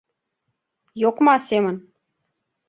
Йокма 1.01 1.35
семын... 1.47 1.75